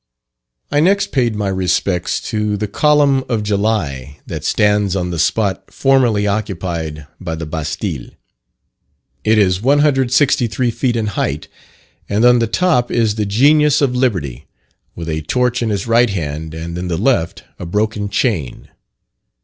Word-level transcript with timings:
I 0.71 0.79
next 0.79 1.11
paid 1.11 1.35
my 1.35 1.49
respects 1.49 2.19
to 2.31 2.57
the 2.57 2.67
Column 2.67 3.23
of 3.29 3.43
July 3.43 4.17
that 4.25 4.43
stands 4.43 4.95
on 4.95 5.11
the 5.11 5.19
spot 5.19 5.69
formerly 5.71 6.25
occupied 6.25 7.05
by 7.19 7.35
the 7.35 7.45
Bastile. 7.45 8.07
It 9.23 9.37
is 9.37 9.61
163 9.61 10.71
feet 10.71 10.95
in 10.95 11.05
height, 11.05 11.49
and 12.09 12.25
on 12.25 12.39
the 12.39 12.47
top 12.47 12.89
is 12.89 13.13
the 13.13 13.27
Genius 13.27 13.79
of 13.79 13.95
Liberty, 13.95 14.47
with 14.95 15.07
a 15.07 15.21
torch 15.21 15.61
in 15.61 15.69
his 15.69 15.85
right 15.85 16.09
hand, 16.09 16.55
and 16.55 16.75
in 16.79 16.87
the 16.87 16.97
left 16.97 17.43
a 17.59 17.67
broken 17.67 18.09
chain. 18.09 18.69